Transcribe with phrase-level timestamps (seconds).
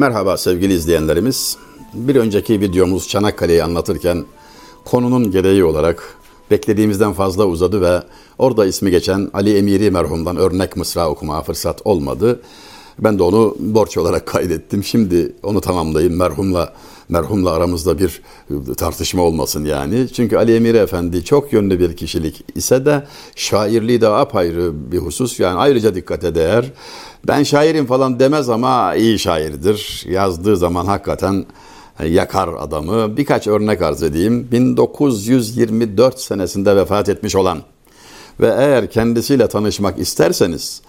[0.00, 1.56] Merhaba sevgili izleyenlerimiz.
[1.94, 4.24] Bir önceki videomuz Çanakkale'yi anlatırken
[4.84, 6.16] konunun gereği olarak
[6.50, 8.02] beklediğimizden fazla uzadı ve
[8.38, 12.42] orada ismi geçen Ali Emiri merhumdan örnek mısra okumaya fırsat olmadı.
[13.00, 14.84] Ben de onu borç olarak kaydettim.
[14.84, 16.72] Şimdi onu tamamlayayım merhumla
[17.10, 18.22] merhumla aramızda bir
[18.76, 20.08] tartışma olmasın yani.
[20.12, 25.40] Çünkü Ali Emiri Efendi çok yönlü bir kişilik ise de şairliği de apayrı bir husus.
[25.40, 26.72] Yani ayrıca dikkate değer.
[27.28, 30.06] Ben şairim falan demez ama iyi şairdir.
[30.08, 31.46] Yazdığı zaman hakikaten
[32.04, 33.16] yakar adamı.
[33.16, 34.48] Birkaç örnek arz edeyim.
[34.52, 37.58] 1924 senesinde vefat etmiş olan
[38.40, 40.82] ve eğer kendisiyle tanışmak isterseniz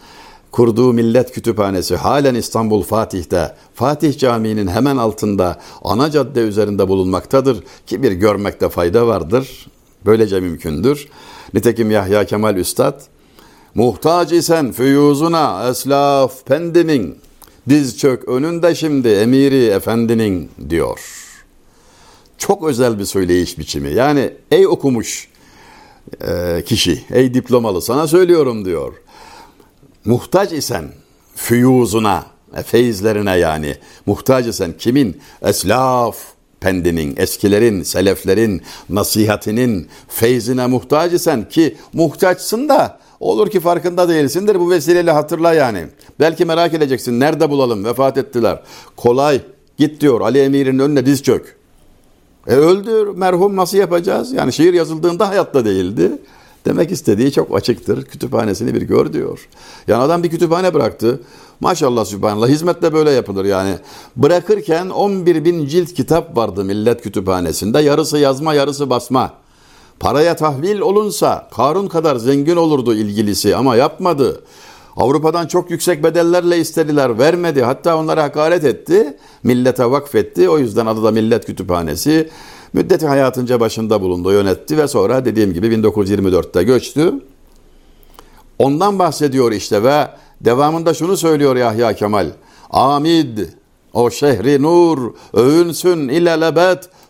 [0.52, 8.04] kurduğu millet kütüphanesi halen İstanbul Fatih'te, Fatih Camii'nin hemen altında ana cadde üzerinde bulunmaktadır ki
[8.04, 9.68] bir görmekte fayda vardır.
[10.06, 11.08] Böylece mümkündür.
[11.54, 13.02] Nitekim Yahya Kemal Üstad,
[13.76, 17.16] muhtaç isen füyuzuna eslaf pendinin,
[17.70, 21.00] diz çök önünde şimdi emiri efendinin diyor.
[22.38, 23.94] Çok özel bir söyleyiş biçimi.
[23.94, 25.28] Yani ey okumuş
[26.28, 28.94] e, kişi, ey diplomalı sana söylüyorum diyor
[30.06, 30.86] muhtaç isen
[31.36, 32.26] füyuzuna,
[32.58, 35.22] e, feyizlerine yani muhtaç isen kimin?
[35.42, 36.18] Eslaf
[36.60, 44.60] pendinin, eskilerin, seleflerin nasihatinin feyzine muhtaç isen ki muhtaçsın da olur ki farkında değilsindir.
[44.60, 45.88] Bu vesileyle hatırla yani.
[46.20, 47.20] Belki merak edeceksin.
[47.20, 47.86] Nerede bulalım?
[47.86, 48.62] Vefat ettiler.
[48.96, 49.42] Kolay.
[49.78, 51.56] Git diyor Ali Emir'in önüne diz çök.
[52.48, 54.32] E öldür merhum nasıl yapacağız?
[54.32, 56.12] Yani şiir yazıldığında hayatta değildi.
[56.66, 58.06] Demek istediği çok açıktır.
[58.06, 59.50] Kütüphanesini bir gör diyor.
[59.88, 61.20] Yani adam bir kütüphane bıraktı.
[61.60, 63.76] Maşallah sübhanallah hizmet de böyle yapılır yani.
[64.16, 67.80] Bırakırken 11 bin cilt kitap vardı millet kütüphanesinde.
[67.80, 69.34] Yarısı yazma yarısı basma.
[70.00, 74.44] Paraya tahvil olunsa Karun kadar zengin olurdu ilgilisi ama yapmadı.
[74.98, 77.64] Avrupa'dan çok yüksek bedellerle istediler, vermedi.
[77.64, 80.50] Hatta onlara hakaret etti, millete vakfetti.
[80.50, 82.30] O yüzden adı da Millet Kütüphanesi.
[82.74, 87.14] Müddeti hayatınca başında bulundu, yönetti ve sonra dediğim gibi 1924'te göçtü.
[88.60, 90.08] Ondan bahsediyor işte ve
[90.42, 92.28] devamında şunu söylüyor Yahya Kemal.
[92.70, 93.40] Amid
[93.94, 96.42] o şehri nur övünsün ile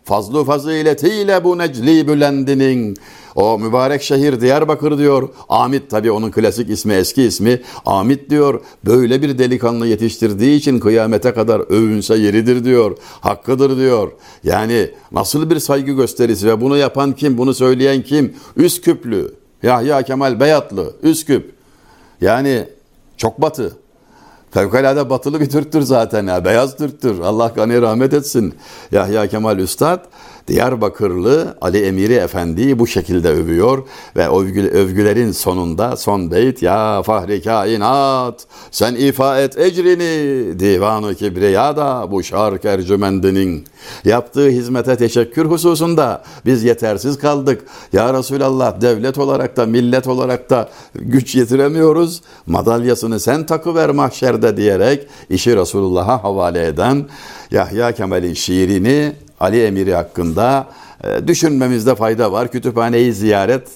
[0.04, 2.98] fazlu faziletiyle bu necli bülendinin
[3.36, 5.30] o mübarek şehir Diyarbakır diyor.
[5.50, 7.62] Amit tabi onun klasik ismi eski ismi.
[7.86, 12.98] Amit diyor böyle bir delikanlı yetiştirdiği için kıyamete kadar övünse yeridir diyor.
[13.22, 14.12] Hakkıdır diyor.
[14.44, 18.34] Yani nasıl bir saygı gösterisi ve bunu yapan kim bunu söyleyen kim?
[18.56, 19.34] Üsküplü.
[19.64, 20.94] Yahya Kemal Beyatlı.
[21.04, 21.52] Üsküp.
[22.22, 22.68] Yani
[23.18, 23.81] çok batı.
[24.52, 26.46] Fevkalade batılı bir Türktür zaten ya.
[26.46, 27.20] Beyaz Türktür.
[27.20, 28.56] Allah gani rahmet etsin.
[28.92, 30.00] Yahya Kemal Üstad
[30.48, 33.84] Diyarbakırlı Ali Emiri Efendi'yi bu şekilde övüyor
[34.16, 42.08] ve övgü, övgülerin sonunda son beyt ya fahri kainat sen ifa et ecrini divanı kibriyada
[42.12, 43.66] bu şark ercümendinin
[44.06, 47.66] yaptığı hizmete teşekkür hususunda biz yetersiz kaldık.
[47.94, 52.22] Ya Resulallah devlet olarak da millet olarak da güç yetiremiyoruz.
[52.46, 57.06] Madalyasını sen takıver mahşerde diyerek işi Resulullah'a havale eden
[57.52, 60.68] Yahya Kemal'in şiirini Ali Emiri hakkında
[61.04, 62.52] e, düşünmemizde fayda var.
[62.52, 63.68] Kütüphaneyi ziyaret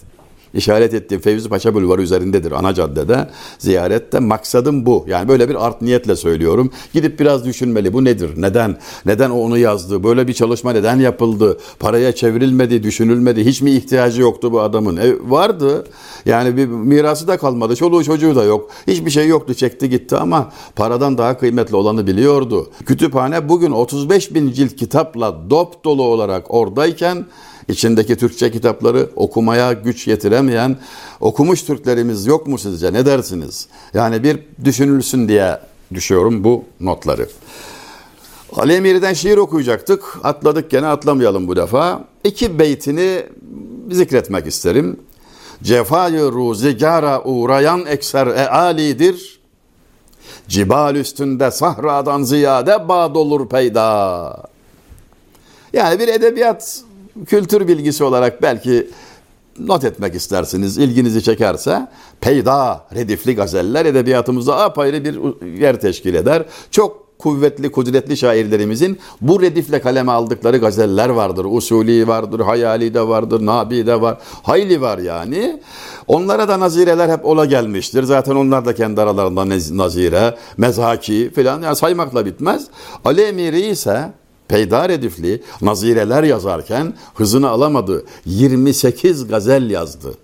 [0.55, 3.29] işaret ettiğim Fevzi Paşa Bulvarı üzerindedir ana caddede.
[3.59, 5.05] Ziyarette maksadım bu.
[5.07, 6.71] Yani böyle bir art niyetle söylüyorum.
[6.93, 7.93] Gidip biraz düşünmeli.
[7.93, 8.29] Bu nedir?
[8.37, 8.77] Neden?
[9.05, 10.03] Neden o onu yazdı?
[10.03, 11.57] Böyle bir çalışma neden yapıldı?
[11.79, 13.45] Paraya çevrilmedi, düşünülmedi.
[13.45, 14.97] Hiç mi ihtiyacı yoktu bu adamın?
[14.97, 15.87] E, vardı.
[16.25, 17.75] Yani bir mirası da kalmadı.
[17.75, 18.69] Çoluğu çocuğu da yok.
[18.87, 19.53] Hiçbir şey yoktu.
[19.53, 22.69] Çekti gitti ama paradan daha kıymetli olanı biliyordu.
[22.85, 27.25] Kütüphane bugün 35 bin cilt kitapla dop dolu olarak oradayken
[27.67, 30.77] içindeki Türkçe kitapları okumaya güç yetiremeyen
[31.19, 32.93] okumuş Türklerimiz yok mu sizce?
[32.93, 33.67] Ne dersiniz?
[33.93, 35.59] Yani bir düşünülsün diye
[35.93, 37.27] düşüyorum bu notları.
[38.55, 40.19] Ali Emir'den şiir okuyacaktık.
[40.23, 42.03] Atladık gene atlamayalım bu defa.
[42.23, 43.23] İki beytini
[43.91, 44.99] zikretmek isterim.
[45.63, 49.39] Cefayı ruzigara uğrayan ekser e alidir.
[50.47, 54.43] Cibal üstünde sahradan ziyade bad olur peyda.
[55.73, 56.83] Yani bir edebiyat
[57.27, 58.87] kültür bilgisi olarak belki
[59.59, 61.87] not etmek istersiniz, ilginizi çekerse
[62.21, 66.45] peyda redifli gazeller edebiyatımızda apayrı bir yer teşkil eder.
[66.71, 71.45] Çok kuvvetli, kudretli şairlerimizin bu redifle kaleme aldıkları gazeller vardır.
[71.49, 74.17] Usuli vardır, hayali de vardır, nabi de var.
[74.43, 75.61] Hayli var yani.
[76.07, 78.03] Onlara da nazireler hep ola gelmiştir.
[78.03, 82.67] Zaten onlar da kendi aralarında nazire, mezaki filan yani saymakla bitmez.
[83.05, 84.11] Ali Emiri ise
[84.47, 88.05] Peydar Edifli nazireler yazarken hızını alamadı.
[88.25, 90.15] 28 gazel yazdı.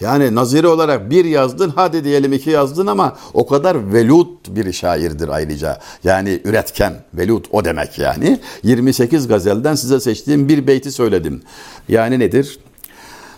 [0.00, 5.28] Yani naziri olarak bir yazdın, hadi diyelim iki yazdın ama o kadar velut bir şairdir
[5.28, 5.80] ayrıca.
[6.04, 8.40] Yani üretken, velut o demek yani.
[8.62, 11.42] 28 gazelden size seçtiğim bir beyti söyledim.
[11.88, 12.58] Yani nedir?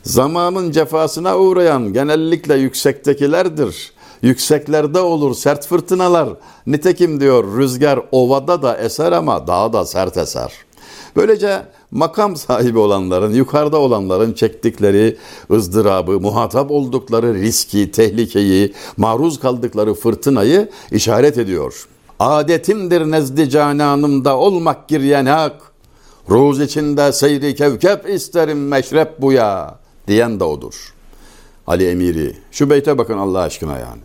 [0.02, 3.92] Zamanın cefasına uğrayan genellikle yüksektekilerdir.
[4.22, 6.28] Yükseklerde olur sert fırtınalar.
[6.66, 10.52] Nitekim diyor rüzgar ovada da eser ama daha da sert eser.
[11.16, 15.16] Böylece makam sahibi olanların, yukarıda olanların çektikleri
[15.50, 21.88] ızdırabı, muhatap oldukları riski, tehlikeyi, maruz kaldıkları fırtınayı işaret ediyor.
[22.18, 25.52] Adetimdir nezdi cananımda olmak giryenak.
[26.30, 30.94] Ruz içinde seyri kevkep isterim meşrep buya diyen de odur.
[31.66, 32.36] Ali Emiri.
[32.50, 34.00] Şu beyte bakın Allah aşkına yani.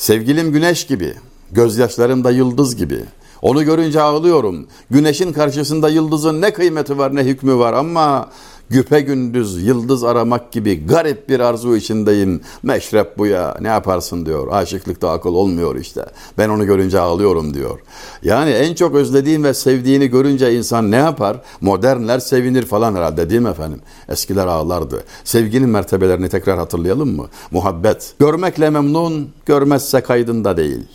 [0.00, 1.14] Sevgilim güneş gibi,
[1.52, 3.00] gözyaşlarım da yıldız gibi.
[3.42, 4.66] Onu görünce ağlıyorum.
[4.90, 8.30] Güneşin karşısında yıldızın ne kıymeti var ne hükmü var ama
[8.70, 12.40] güpe gündüz yıldız aramak gibi garip bir arzu içindeyim.
[12.62, 14.48] Meşrep bu ya ne yaparsın diyor.
[14.50, 16.06] Aşıklıkta akıl olmuyor işte.
[16.38, 17.80] Ben onu görünce ağlıyorum diyor.
[18.22, 21.36] Yani en çok özlediğin ve sevdiğini görünce insan ne yapar?
[21.60, 23.80] Modernler sevinir falan herhalde değil mi efendim?
[24.08, 25.04] Eskiler ağlardı.
[25.24, 27.26] Sevginin mertebelerini tekrar hatırlayalım mı?
[27.50, 28.14] Muhabbet.
[28.18, 30.86] Görmekle memnun, görmezse kaydında değil.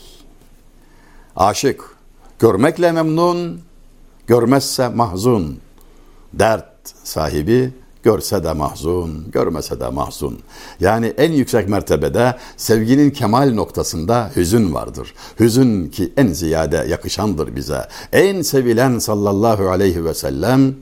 [1.35, 1.95] Aşık.
[2.39, 3.59] Görmekle memnun,
[4.27, 5.57] görmezse mahzun.
[6.33, 7.73] Dert sahibi
[8.05, 10.39] görse de mahzun, görmese de mahzun.
[10.79, 15.13] Yani en yüksek mertebede sevginin kemal noktasında hüzün vardır.
[15.39, 17.87] Hüzün ki en ziyade yakışandır bize.
[18.13, 20.75] En sevilen sallallahu aleyhi ve sellem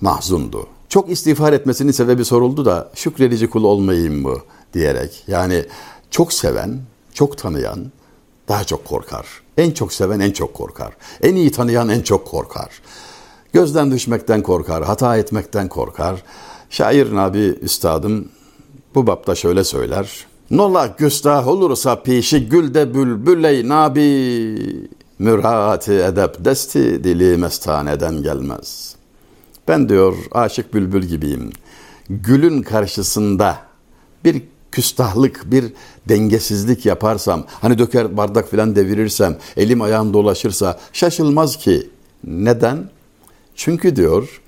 [0.00, 0.66] mahzundu.
[0.88, 4.36] Çok istiğfar etmesinin sebebi soruldu da şükredici kul olmayayım mı
[4.74, 5.24] diyerek.
[5.26, 5.64] Yani
[6.10, 6.80] çok seven,
[7.14, 7.92] çok tanıyan
[8.48, 9.26] daha çok korkar.
[9.56, 10.92] En çok seven en çok korkar.
[11.22, 12.70] En iyi tanıyan en çok korkar.
[13.52, 16.22] Gözden düşmekten korkar, hata etmekten korkar.
[16.70, 18.28] Şair Nabi Üstadım
[18.94, 20.26] bu bapta şöyle söyler.
[20.50, 24.88] Nola güstah olursa pişi gülde bülbüley nabi
[25.18, 28.94] mürhaati edep desti dili mestaneden gelmez.
[29.68, 31.50] Ben diyor aşık bülbül gibiyim.
[32.08, 33.58] Gülün karşısında
[34.24, 34.42] bir
[34.72, 35.64] küstahlık, bir
[36.08, 41.90] dengesizlik yaparsam, hani döker bardak filan devirirsem, elim ayağım dolaşırsa şaşılmaz ki.
[42.24, 42.90] Neden?
[43.60, 44.40] Çünkü diyor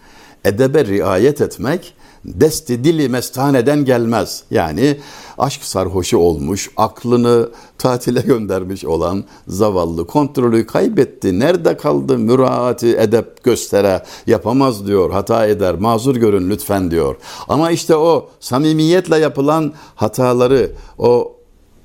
[0.45, 1.95] edebe riayet etmek
[2.25, 4.43] desti dili mestaneden gelmez.
[4.51, 5.01] Yani
[5.39, 11.39] aşk sarhoşu olmuş, aklını tatile göndermiş olan zavallı kontrolü kaybetti.
[11.39, 15.11] Nerede kaldı müraati edep göstere yapamaz diyor.
[15.11, 17.17] Hata eder mazur görün lütfen diyor.
[17.49, 21.37] Ama işte o samimiyetle yapılan hataları o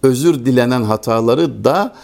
[0.04, 1.96] özür dilenen hataları da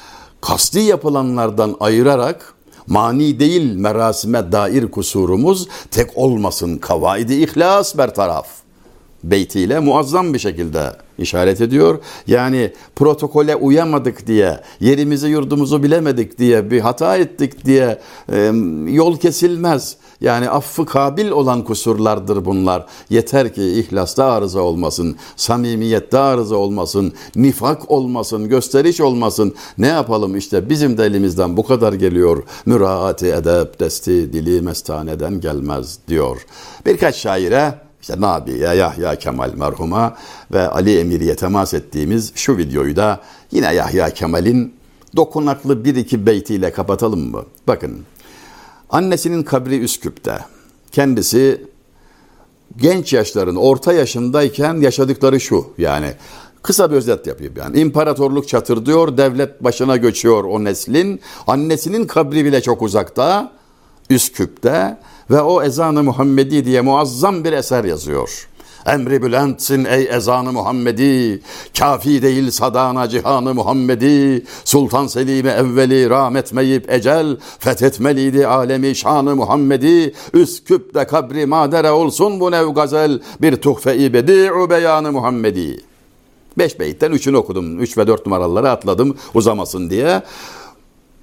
[0.42, 2.53] kasti yapılanlardan ayırarak
[2.88, 8.63] mani değil merasime dair kusurumuz tek olmasın kavaidi ihlas bertaraf
[9.24, 12.00] beytiyle muazzam bir şekilde işaret ediyor.
[12.28, 18.00] Yani protokole uyamadık diye, yerimizi yurdumuzu bilemedik diye, bir hata ettik diye
[18.88, 19.98] yol kesilmez.
[20.22, 22.86] Yani affı kabil olan kusurlardır bunlar.
[23.10, 29.56] Yeter ki ihlasta arıza olmasın, samimiyette arıza olmasın, nifak olmasın, gösteriş olmasın.
[29.78, 32.44] Ne yapalım işte bizim de elimizden bu kadar geliyor.
[32.66, 36.46] Müraati edep desti dili mestaneden gelmez diyor.
[36.86, 37.74] Birkaç şaire
[38.04, 40.18] işte Nabi'ye, Yahya Kemal merhuma
[40.54, 44.74] ve Ali Emir'e temas ettiğimiz şu videoyu da yine Yahya Kemal'in
[45.16, 47.46] dokunaklı bir iki beytiyle kapatalım mı?
[47.68, 48.06] Bakın,
[48.90, 50.40] annesinin kabri Üsküp'te.
[50.92, 51.66] Kendisi
[52.78, 56.14] genç yaşların orta yaşındayken yaşadıkları şu yani
[56.64, 57.80] kısa bir özet yapayım yani.
[57.80, 61.22] İmparatorluk çatır diyor, devlet başına göçüyor o neslin.
[61.48, 63.52] Annesinin kabri bile çok uzakta,
[64.10, 64.98] Üsküp'te
[65.34, 68.48] ve o ezanı Muhammedi diye muazzam bir eser yazıyor.
[68.86, 71.42] Emri bülentsin ey ezanı Muhammedi,
[71.80, 81.04] kafi değil sadana cihanı Muhammedi, Sultan Selim'i evveli rahmetmeyip ecel, fethetmeliydi alemi şanı Muhammedi, Üsküp'te
[81.04, 85.84] kabri madere olsun bu nev gazel, bir tuhfe-i bedi'u beyanı Muhammedi.
[86.58, 90.22] Beş beyitten üçünü okudum, üç ve dört numaraları atladım uzamasın diye.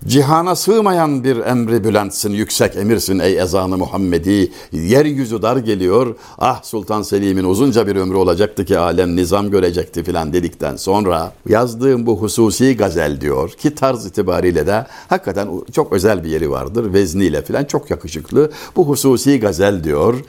[0.07, 4.53] Cihana sığmayan bir emri bülentsin, yüksek emirsin ey ezanı Muhammedi.
[4.73, 6.17] Yeryüzü dar geliyor.
[6.39, 12.07] Ah Sultan Selim'in uzunca bir ömrü olacaktı ki alem nizam görecekti filan dedikten sonra yazdığım
[12.07, 16.93] bu hususi gazel diyor ki tarz itibariyle de hakikaten çok özel bir yeri vardır.
[16.93, 18.51] Vezniyle filan çok yakışıklı.
[18.77, 20.25] Bu hususi gazel diyor.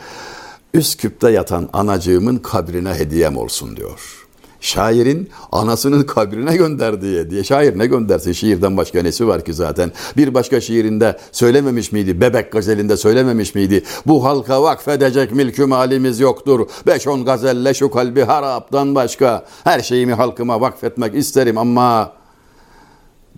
[0.74, 4.21] Üsküp'te yatan anacığımın kabrine hediyem olsun diyor.
[4.62, 7.44] Şairin anasının kabrine gönderdiği diye.
[7.44, 8.32] Şair ne göndersin?
[8.32, 9.92] Şiirden başka nesi var ki zaten?
[10.18, 12.22] Bir başka şiirinde söylememiş miydi?
[12.22, 13.84] Bebek gazelinde söylememiş miydi?
[14.08, 16.68] Bu halka vakfedecek mülkü malimiz yoktur.
[16.88, 19.46] Beş on gazelle şu kalbi haraptan başka.
[19.64, 22.14] Her şeyimi halkıma vakfetmek isterim ama...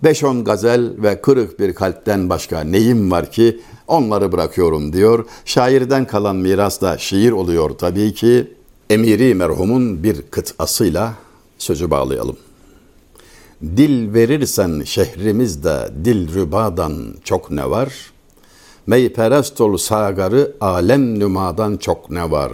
[0.04, 5.26] Beş on gazel ve kırık bir kalpten başka neyim var ki onları bırakıyorum diyor.
[5.44, 8.54] Şairden kalan miras da şiir oluyor tabii ki.
[8.90, 11.14] Emiri merhumun bir kıtasıyla
[11.58, 12.36] sözü bağlayalım.
[13.62, 18.12] Dil verirsen şehrimizde dil rübadan çok ne var?
[18.86, 22.52] Meyperest ol sagarı alem nümadan çok ne var?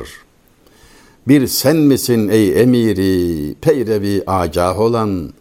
[1.28, 5.32] Bir sen misin ey emiri peyrevi agah olan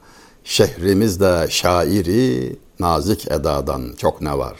[0.44, 4.58] şehrimizde şairi nazik edadan çok ne var?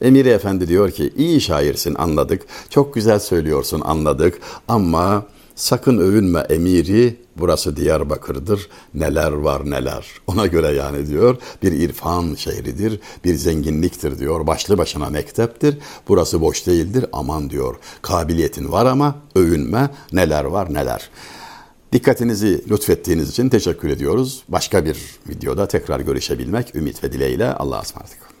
[0.00, 2.42] Emiri Efendi diyor ki iyi şairsin anladık.
[2.70, 8.68] Çok güzel söylüyorsun anladık ama sakın övünme emiri burası Diyarbakır'dır.
[8.94, 10.06] Neler var neler.
[10.26, 14.46] Ona göre yani diyor bir irfan şehridir, bir zenginliktir diyor.
[14.46, 15.78] Başlı başına mekteptir.
[16.08, 17.06] Burası boş değildir.
[17.12, 17.76] Aman diyor.
[18.02, 19.90] Kabiliyetin var ama övünme.
[20.12, 21.10] Neler var neler.
[21.92, 24.42] Dikkatinizi lütfettiğiniz için teşekkür ediyoruz.
[24.48, 24.96] Başka bir
[25.28, 28.31] videoda tekrar görüşebilmek ümit ve dileğiyle Allah'a ısmarladık.